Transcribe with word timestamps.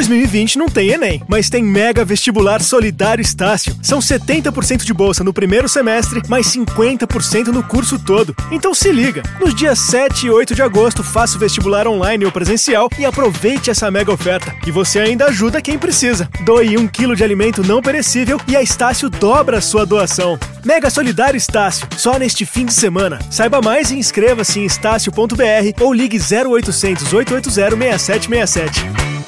2020 0.00 0.56
não 0.56 0.66
tem 0.66 0.92
Enem, 0.92 1.22
mas 1.28 1.50
tem 1.50 1.62
Mega 1.62 2.06
Vestibular 2.06 2.62
Solidário 2.62 3.20
Estácio. 3.20 3.76
São 3.82 3.98
70% 3.98 4.82
de 4.82 4.94
bolsa 4.94 5.22
no 5.22 5.30
primeiro 5.30 5.68
semestre, 5.68 6.22
mais 6.26 6.46
50% 6.46 7.48
no 7.48 7.62
curso 7.62 7.98
todo. 7.98 8.34
Então 8.50 8.72
se 8.72 8.90
liga, 8.90 9.22
nos 9.38 9.54
dias 9.54 9.78
7 9.78 10.26
e 10.26 10.30
8 10.30 10.54
de 10.54 10.62
agosto 10.62 11.04
faça 11.04 11.36
o 11.36 11.38
vestibular 11.38 11.86
online 11.86 12.24
ou 12.24 12.32
presencial 12.32 12.88
e 12.98 13.04
aproveite 13.04 13.70
essa 13.70 13.90
mega 13.90 14.10
oferta. 14.10 14.54
E 14.66 14.70
você 14.70 15.00
ainda 15.00 15.26
ajuda 15.26 15.60
quem 15.60 15.78
precisa. 15.78 16.26
Doe 16.46 16.78
um 16.78 16.88
quilo 16.88 17.14
de 17.14 17.22
alimento 17.22 17.62
não 17.62 17.82
perecível 17.82 18.40
e 18.48 18.56
a 18.56 18.62
Estácio 18.62 19.10
dobra 19.10 19.58
a 19.58 19.60
sua 19.60 19.84
doação. 19.84 20.38
Mega 20.64 20.88
Solidário 20.88 21.36
Estácio, 21.36 21.86
só 21.98 22.18
neste 22.18 22.46
fim 22.46 22.64
de 22.64 22.72
semana. 22.72 23.18
Saiba 23.30 23.60
mais 23.60 23.90
e 23.90 23.98
inscreva-se 23.98 24.60
em 24.60 24.64
estácio.br 24.64 25.82
ou 25.82 25.92
ligue 25.92 26.18
0800 26.18 27.12
880 27.12 27.50
6767. 27.50 29.19